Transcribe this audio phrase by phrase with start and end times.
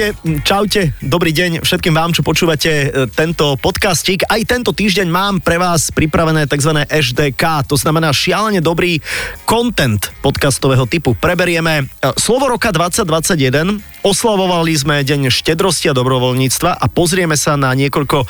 [0.00, 0.16] Ahojte,
[0.48, 4.24] čaute, dobrý deň všetkým vám, čo počúvate e, tento podcastik.
[4.32, 6.88] Aj tento týždeň mám pre vás pripravené tzv.
[6.88, 8.96] HDK, to znamená šialene dobrý
[9.44, 11.12] content podcastového typu.
[11.12, 17.72] Preberieme e, slovo roka 2021, oslavovali sme Deň štedrosti a dobrovoľníctva a pozrieme sa na
[17.76, 18.26] niekoľko e,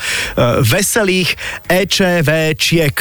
[0.63, 1.35] veselých
[1.67, 2.95] EČVčiek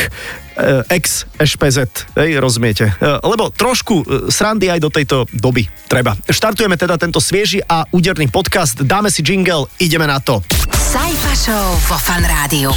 [0.88, 1.77] ex ešpz,
[2.20, 2.92] hej, rozumiete?
[3.01, 6.12] Lebo trošku srandy aj do tejto doby treba.
[6.28, 10.45] Štartujeme teda tento svieži a úderný podcast, dáme si jingle, ideme na to.
[10.75, 12.70] Sajfa Show vo Fan Rádiu.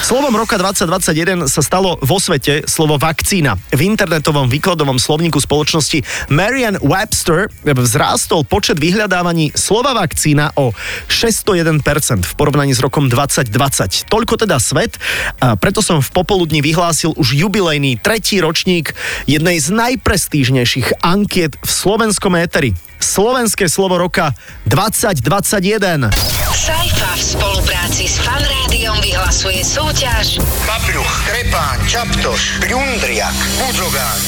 [0.00, 3.60] Slovom roka 2021 sa stalo vo svete slovo vakcína.
[3.68, 6.00] V internetovom výkladovom slovníku spoločnosti
[6.32, 10.72] Marian Webster vzrástol počet vyhľadávaní slova vakcína o
[11.12, 11.84] 601%
[12.24, 14.08] v porovnaní s rokom 2020.
[14.08, 14.96] Toľko teda svet,
[15.36, 18.96] a preto som v popoludní vyhlásil už jubilejný tretí ročník
[19.28, 24.36] jednej z najprestížnejších ankiet v slovenskom éteri slovenské slovo roka
[24.68, 26.12] 2021.
[26.12, 28.59] Sajfa v spolupráci s Fan
[28.90, 34.18] Rádiom vyhlasuje súťaž Papľuch, Krepáň, Čaptoš, Pľundriak, Budžogán.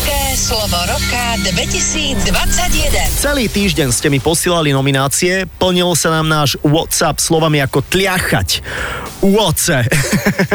[0.00, 2.24] Slovenské slovo roka 2021.
[3.20, 8.64] Celý týždeň ste mi posielali nominácie, plnil sa nám náš WhatsApp slovami ako tliachať,
[9.20, 9.84] uoce,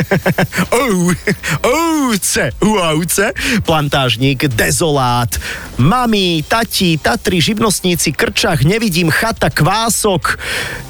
[0.81, 1.13] ou,
[1.61, 5.29] ouce, uauce, plantážnik, dezolát,
[5.77, 10.41] mami, tati, tatri, živnostníci, krčach, nevidím, chata, kvások.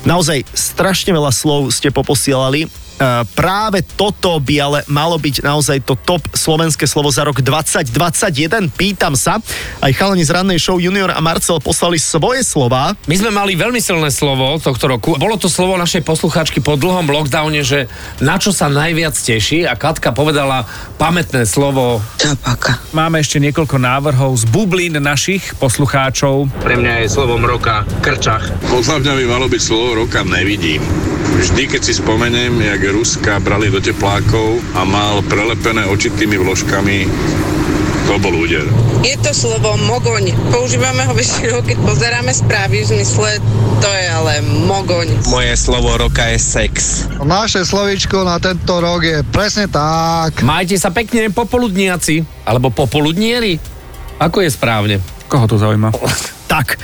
[0.08, 6.00] Naozaj strašne veľa slov ste poposielali Uh, práve toto by ale malo byť naozaj to
[6.00, 8.45] top slovenské slovo za rok 2021.
[8.76, 9.42] Pýtam sa,
[9.82, 12.94] aj chalani z rannej show Junior a Marcel poslali svoje slova.
[13.10, 15.18] My sme mali veľmi silné slovo tohto roku.
[15.18, 17.90] Bolo to slovo našej poslucháčky po dlhom lockdowne, že
[18.22, 20.70] na čo sa najviac teší a Katka povedala
[21.02, 22.80] pamätné slovo Čapaka.
[22.94, 26.48] Máme ešte niekoľko návrhov z bublín našich poslucháčov.
[26.62, 28.46] Pre mňa je slovom roka krčach.
[28.70, 30.86] Podľa mňa by malo byť slovo roka nevidím.
[31.36, 36.98] Vždy, keď si spomeniem, jak Ruska brali do teplákov a mal prelepené očitými vložkami,
[38.06, 38.66] to bol úder.
[39.02, 40.30] Je to slovo mogoň.
[40.54, 43.42] Používame ho väčšinou, keď pozeráme správy v zmysle,
[43.82, 45.26] to je ale mogoň.
[45.34, 47.06] Moje slovo roka je sex.
[47.18, 50.46] Naše slovíčko na tento rok je presne tak.
[50.46, 53.58] Majte sa pekne popoludniaci, alebo popoludnieri.
[54.22, 54.96] Ako je správne?
[55.26, 55.92] Koho to zaujíma?
[56.46, 56.78] Tak,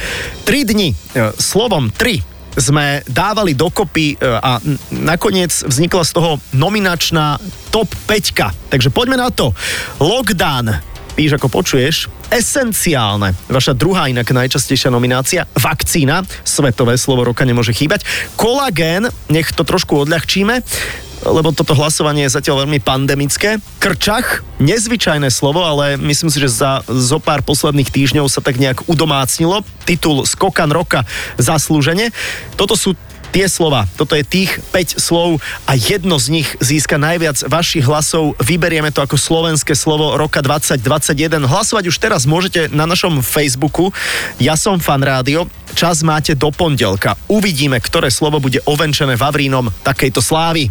[0.50, 4.58] 3 dni, e, slovom 3 sme dávali dokopy e, a
[4.90, 7.38] nakoniec vznikla z toho nominačná
[7.70, 8.74] top 5.
[8.74, 9.56] Takže poďme na to.
[10.02, 17.76] Lockdown, píš ako počuješ, esenciálne, vaša druhá inak najčastejšia nominácia, vakcína, svetové slovo roka nemôže
[17.76, 18.08] chýbať,
[18.40, 20.64] kolagén, nech to trošku odľahčíme,
[21.22, 23.62] lebo toto hlasovanie je zatiaľ veľmi pandemické.
[23.78, 28.90] Krčach, nezvyčajné slovo, ale myslím si, že za zo pár posledných týždňov sa tak nejak
[28.90, 29.62] udomácnilo.
[29.86, 31.06] Titul Skokan roka
[31.38, 32.10] zaslúžene.
[32.58, 32.98] Toto sú
[33.32, 33.88] tie slova.
[33.96, 38.36] Toto je tých 5 slov a jedno z nich získa najviac vašich hlasov.
[38.44, 41.48] Vyberieme to ako slovenské slovo roka 2021.
[41.48, 43.96] Hlasovať už teraz môžete na našom Facebooku.
[44.38, 45.48] Ja som fan rádio.
[45.72, 47.16] Čas máte do pondelka.
[47.32, 50.68] Uvidíme, ktoré slovo bude ovenčené Vavrínom takejto slávy.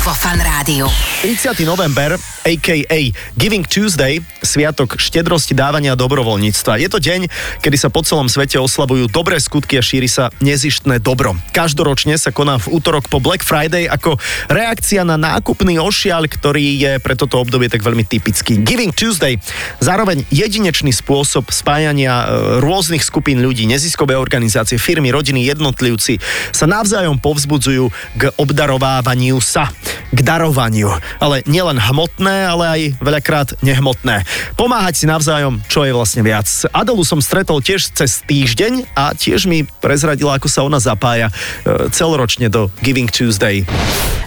[0.00, 1.09] Vo Fan Rádiu.
[1.20, 1.68] 30.
[1.68, 2.16] november,
[2.48, 3.00] a.k.a.
[3.36, 6.80] Giving Tuesday, sviatok štedrosti dávania dobrovoľníctva.
[6.80, 7.28] Je to deň,
[7.60, 11.36] kedy sa po celom svete oslavujú dobré skutky a šíri sa nezištné dobro.
[11.52, 14.16] Každoročne sa koná v útorok po Black Friday ako
[14.48, 18.56] reakcia na nákupný ošiaľ, ktorý je pre toto obdobie tak veľmi typický.
[18.56, 19.36] Giving Tuesday,
[19.76, 22.26] zároveň jedinečný spôsob spájania e,
[22.64, 26.16] rôznych skupín ľudí, neziskové organizácie, firmy, rodiny, jednotlivci
[26.48, 29.68] sa navzájom povzbudzujú k obdarovávaniu sa,
[30.16, 31.09] k darovaniu.
[31.18, 34.22] Ale nielen hmotné, ale aj veľakrát nehmotné.
[34.54, 36.46] Pomáhať si navzájom, čo je vlastne viac.
[36.70, 41.90] Adelu som stretol tiež cez týždeň a tiež mi prezradila, ako sa ona zapája e,
[41.90, 43.66] celoročne do Giving Tuesday.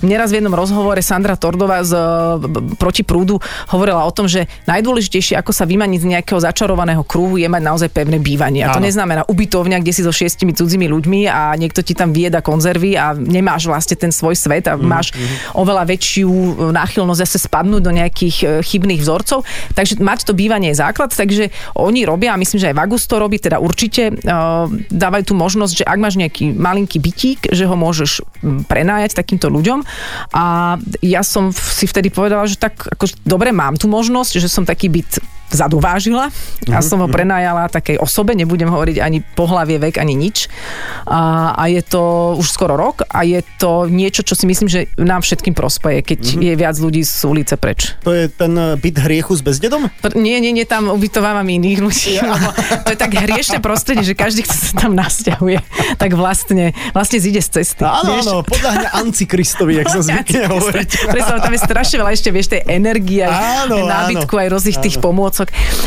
[0.03, 3.39] Neraz v jednom rozhovore Sandra Tordová z e, proti prúdu
[3.71, 7.89] hovorila o tom, že najdôležitejšie, ako sa vymaniť z nejakého začarovaného kruhu, je mať naozaj
[7.93, 8.67] pevné bývanie.
[8.67, 8.87] A to Áno.
[8.89, 13.15] neznamená ubytovňa, kde si so šiestimi cudzími ľuďmi a niekto ti tam vieda konzervy a
[13.15, 15.15] nemáš vlastne ten svoj svet a máš
[15.55, 16.29] oveľa väčšiu
[16.73, 19.45] náchylnosť zase spadnúť do nejakých e, chybných vzorcov.
[19.77, 23.21] Takže mať to bývanie je základ, takže oni robia, a myslím, že aj Vagus to
[23.21, 27.75] robí, teda určite uh, dávajú tú možnosť, že ak máš nejaký malinký bytík, že ho
[27.77, 28.25] môžeš
[28.65, 29.83] prenájať takýmto ľuďom.
[30.33, 34.63] A ja som si vtedy povedala, že tak ako, dobre, mám tu možnosť, že som
[34.63, 36.33] taký byt zadovážila
[36.69, 40.49] a som ho prenajala takej osobe, nebudem hovoriť ani pohlavie, vek, ani nič.
[41.05, 44.89] A, a je to už skoro rok a je to niečo, čo si myslím, že
[44.97, 46.43] nám všetkým prospeje, keď mm-hmm.
[46.43, 47.93] je viac ľudí z ulice preč.
[48.03, 49.89] To je ten eh, byt hriechu s bezdedom?
[50.01, 52.11] Pr- nie, nie, nie, tam ubytovávam iných ľudí.
[52.17, 52.33] Ja.
[52.85, 55.59] to je tak hriešne prostredie, že každý, kto sa tam nasťahuje,
[56.01, 57.83] tak vlastne, vlastne zíde z cesty.
[57.85, 58.25] Áno, vieš?
[58.29, 60.89] áno, podľahne Antikristovi, jak sa zvykne hovoriť.
[61.09, 64.97] Presne, tam je strašne veľa ešte, vieš, tej energie, Áno, nábytku, áno, aj rôznych tých
[65.01, 65.42] pomôcok.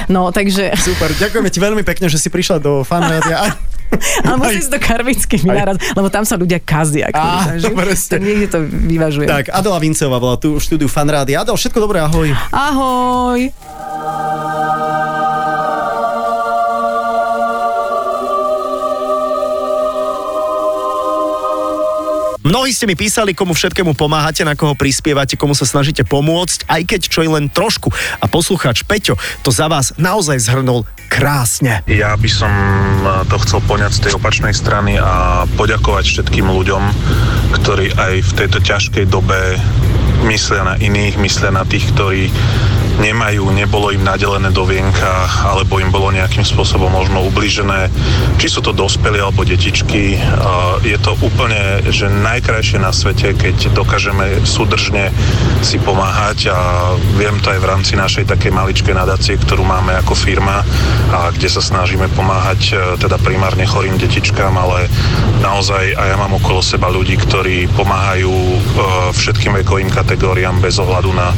[0.06, 0.74] No, takže...
[0.76, 3.54] Super, ďakujeme ti veľmi pekne, že si prišla do fanrádia.
[4.26, 7.06] Ale musí si to karmicky vynáraz, lebo tam sa ľudia kazia.
[7.14, 8.18] Á, presne.
[8.18, 9.26] Tak niekde to vyvažuje.
[9.30, 11.46] Tak, Adela Vincová bola tu v štúdiu fanrádia.
[11.46, 12.34] Adel, všetko dobré, ahoj.
[12.50, 13.40] Ahoj.
[22.46, 26.82] Mnohí ste mi písali, komu všetkému pomáhate, na koho prispievate, komu sa snažíte pomôcť, aj
[26.86, 27.90] keď čo je len trošku.
[28.22, 31.82] A poslucháč Peťo to za vás naozaj zhrnul krásne.
[31.90, 32.52] Ja by som
[33.26, 36.82] to chcel poňať z tej opačnej strany a poďakovať všetkým ľuďom,
[37.58, 39.58] ktorí aj v tejto ťažkej dobe
[40.30, 42.30] myslia na iných, myslia na tých, ktorí
[43.00, 47.92] nemajú, nebolo im nadelené do vienka, alebo im bolo nejakým spôsobom možno ubližené.
[48.40, 50.18] Či sú to dospelí alebo detičky,
[50.84, 55.12] je to úplne že najkrajšie na svete, keď dokážeme súdržne
[55.60, 56.58] si pomáhať a
[57.18, 60.62] viem to aj v rámci našej takej maličkej nadácie, ktorú máme ako firma
[61.12, 64.88] a kde sa snažíme pomáhať uh, teda primárne chorým detičkám, ale
[65.40, 68.58] naozaj aj ja mám okolo seba ľudí, ktorí pomáhajú uh,
[69.12, 71.32] všetkým vekovým kategóriám bez ohľadu na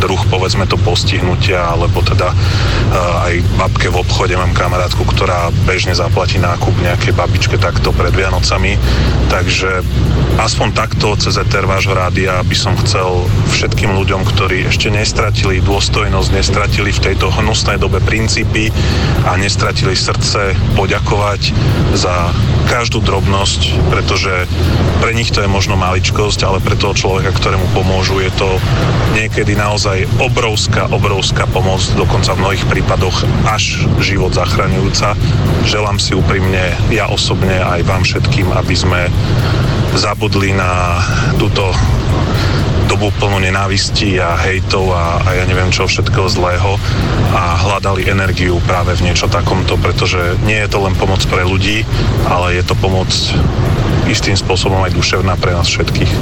[0.00, 5.92] druh, povedzme to postihnutia, alebo teda uh, aj babke v obchode mám kamarátku, ktorá bežne
[5.92, 8.80] zaplatí nákup nejakej babičke takto pred Vianocami.
[9.28, 9.84] Takže
[10.40, 16.28] aspoň takto cez ETR vášho rádia by som chcel všetkým ľuďom, ktorí ešte nestratili dôstojnosť,
[16.32, 18.72] nestratili v tejto hnusnej dobe princípy
[19.28, 21.52] a nestratili srdce, poďakovať
[21.92, 22.32] za
[22.64, 24.48] každú drobnosť, pretože
[25.04, 28.48] pre nich to je možno maličkosť, ale pre toho človeka, ktorému pomôžu, je to
[29.12, 35.18] niekedy naozaj obrovská, obrovská pomoc, dokonca v mnohých prípadoch až život zachraňujúca.
[35.66, 39.10] Želám si úprimne, ja osobne aj vám všetkým, aby sme
[39.98, 41.02] zabudli na
[41.38, 41.74] túto
[42.86, 46.78] dobu plnú nenávisti a hejtov a, a ja neviem čo všetkého zlého
[47.34, 51.82] a hľadali energiu práve v niečo takomto, pretože nie je to len pomoc pre ľudí,
[52.28, 53.10] ale je to pomoc
[54.06, 56.12] istým spôsobom aj duševná pre nás všetkých.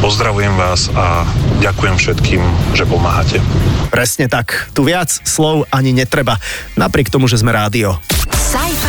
[0.00, 1.28] Pozdravujem vás a
[1.60, 2.40] ďakujem všetkým,
[2.72, 3.36] že pomáhate.
[3.92, 4.72] Presne tak.
[4.72, 6.40] Tu viac slov ani netreba.
[6.72, 8.00] Napriek tomu, že sme rádio.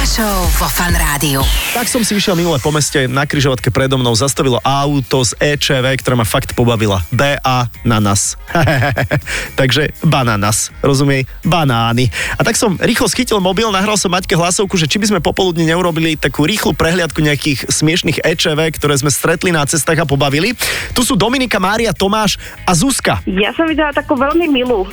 [0.01, 1.45] Show vo Fan Rádiu.
[1.77, 5.85] Tak som si vyšiel minule po meste, na kryžovatke predo mnou zastavilo auto z EČV,
[6.01, 7.05] ktorá ma fakt pobavila.
[7.13, 8.33] BA na nás.
[9.61, 11.29] Takže bananas, rozumej?
[11.45, 12.09] Banány.
[12.33, 15.69] A tak som rýchlo schytil mobil, nahral som Maťke hlasovku, že či by sme popoludne
[15.69, 20.57] neurobili takú rýchlu prehliadku nejakých smiešných EČV, ktoré sme stretli na cestách a pobavili.
[20.97, 23.21] Tu sú Dominika, Mária, Tomáš a Zuzka.
[23.29, 24.89] Ja som videla takú veľmi milú.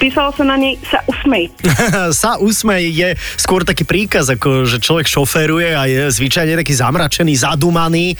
[0.00, 1.52] Písalo sa na nej sa usmej.
[2.24, 7.34] sa usmej je skôr taký príkaz, ako že človek šoféruje a je zvyčajne taký zamračený,
[7.34, 8.14] zadumaný,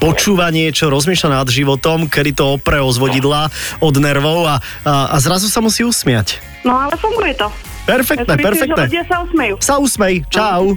[0.00, 3.52] počúva niečo, rozmýšľa nad životom, kedy to opre o zvodidla
[3.84, 4.56] od nervov a,
[4.88, 6.40] a, a zrazu sa musí usmiať.
[6.64, 7.52] No ale funguje to.
[7.84, 8.84] Perfektné, ja perfektné.
[8.88, 9.54] Ľudia sa usmejú.
[9.64, 10.76] Sa usmej, čau.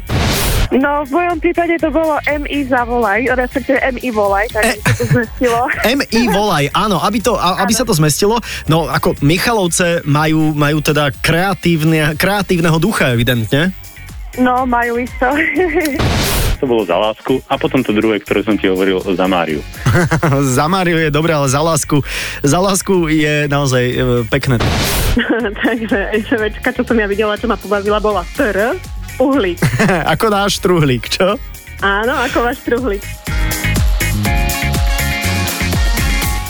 [0.71, 5.03] No, v mojom prípade to bolo MI zavolaj, respektíve MI volaj, tak e- sa to
[5.12, 5.60] zmestilo.
[6.00, 8.39] MI volaj, áno, aby, to, a, aby sa to zmestilo.
[8.71, 13.75] No, ako Michalovce majú, majú teda kreatívne, kreatívneho ducha, evidentne.
[14.39, 15.27] No, majú isto.
[16.61, 19.65] to bolo za lásku a potom to druhé, ktoré som ti hovoril za Máriu.
[20.55, 22.05] za Máriu je dobré, ale za lásku,
[22.45, 23.95] za lásku je naozaj e,
[24.29, 24.61] pekné.
[25.65, 28.77] Takže SVčka, čo som ja videla, čo ma pobavila, bola TR,
[29.17, 29.57] uhlík.
[30.13, 31.35] ako náš truhlík, čo?
[31.81, 33.01] Áno, ako váš truhlík.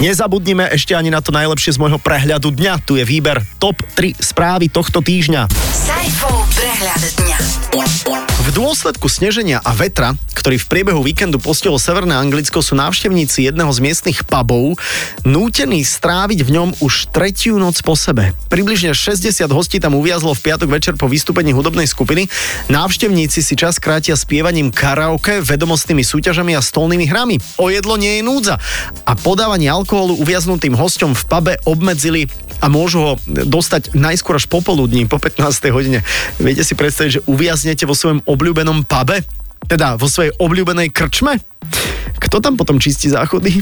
[0.01, 2.83] Nezabudnime ešte ani na to najlepšie z môjho prehľadu dňa.
[2.83, 5.45] Tu je výber top 3 správy tohto týždňa.
[5.53, 7.60] Sajfov prehľad dňa.
[8.51, 13.71] V dôsledku sneženia a vetra, ktorý v priebehu víkendu postihol Severné Anglicko, sú návštevníci jedného
[13.71, 14.75] z miestnych pubov
[15.23, 18.35] nútení stráviť v ňom už tretiu noc po sebe.
[18.51, 22.27] Približne 60 hostí tam uviazlo v piatok večer po vystúpení hudobnej skupiny.
[22.67, 27.39] Návštevníci si čas krátia spievaním karaoke, vedomostnými súťažami a stolnými hrami.
[27.55, 28.59] O jedlo nie je núdza.
[29.07, 32.27] A podávanie alkoholu uviaznutým hosťom v pube obmedzili
[32.61, 35.73] a môžu ho dostať najskôr až popoludní, po 15.
[35.73, 36.05] hodine.
[36.37, 39.21] Viete si predstaviť, že uviaznete vo svojom obľúbenom pube?
[39.69, 41.37] Teda vo svojej obľúbenej krčme?
[42.17, 43.61] Kto tam potom čistí záchody?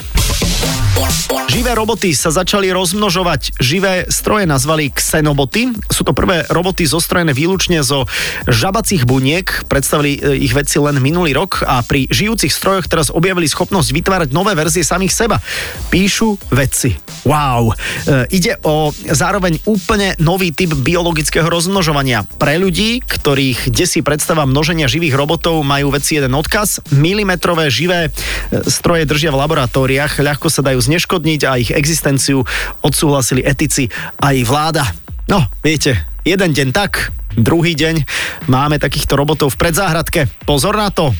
[1.49, 3.57] Živé roboty sa začali rozmnožovať.
[3.57, 5.73] Živé stroje nazvali xenoboty.
[5.89, 8.05] Sú to prvé roboty zostrojené výlučne zo
[8.45, 9.65] žabacích buniek.
[9.65, 14.29] Predstavili e, ich vedci len minulý rok a pri žijúcich strojoch teraz objavili schopnosť vytvárať
[14.29, 15.41] nové verzie samých seba.
[15.89, 16.93] Píšu vedci.
[17.25, 17.73] Wow.
[17.73, 22.29] E, ide o zároveň úplne nový typ biologického rozmnožovania.
[22.37, 26.93] Pre ľudí, ktorých desí predstava množenia živých robotov, majú vedci jeden odkaz.
[26.93, 32.43] Milimetrové živé e, stroje držia v laboratóriách, ľahko sa dajú zneškodniť a ich existenciu
[32.83, 33.87] odsúhlasili etici
[34.19, 34.83] aj vláda.
[35.29, 38.03] No, viete, jeden deň tak, druhý deň
[38.51, 40.27] máme takýchto robotov v predzáhradke.
[40.43, 41.15] Pozor na to!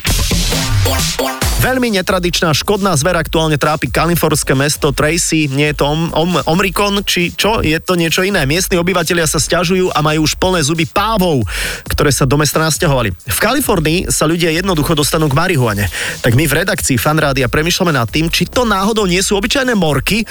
[1.60, 5.52] Veľmi netradičná škodná zver aktuálne trápi kalifornské mesto Tracy.
[5.52, 7.60] Nie je to om, om, Omrikon, či čo?
[7.60, 8.48] Je to niečo iné.
[8.48, 11.44] Miestni obyvateľia sa stiažujú a majú už plné zuby pávov,
[11.92, 13.12] ktoré sa do mesta nasťahovali.
[13.12, 15.92] V Kalifornii sa ľudia jednoducho dostanú k marihuane.
[16.24, 20.24] Tak my v redakcii Fanrádia premyšľame nad tým, či to náhodou nie sú obyčajné morky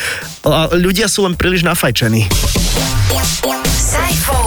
[0.48, 2.24] a ľudia sú len príliš nafajčení.
[3.88, 4.37] Sajfov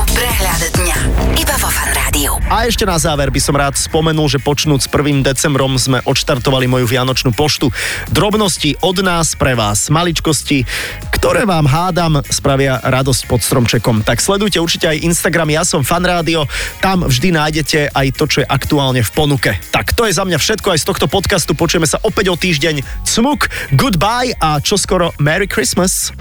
[2.11, 2.35] Rádiu.
[2.51, 5.23] A ešte na záver by som rád spomenul, že počnúť s 1.
[5.23, 7.71] decembrom sme odštartovali moju vianočnú poštu.
[8.11, 10.67] Drobnosti od nás pre vás, maličkosti,
[11.15, 14.03] ktoré vám hádam spravia radosť pod stromčekom.
[14.03, 16.51] Tak sledujte určite aj Instagram Ja som Fan Rádio,
[16.83, 19.55] tam vždy nájdete aj to, čo je aktuálne v ponuke.
[19.71, 21.55] Tak to je za mňa všetko aj z tohto podcastu.
[21.55, 23.07] Počujeme sa opäť o týždeň.
[23.07, 26.11] Cmuk, goodbye a čoskoro Merry Christmas.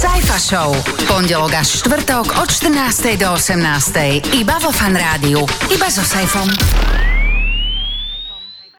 [0.00, 0.72] Sajfa Show.
[1.04, 3.20] Pondelok až štvrtok od 14.
[3.20, 4.32] do 18.
[4.32, 5.44] Iba vo Fan Rádiu.
[5.68, 6.48] Iba so Sajfom.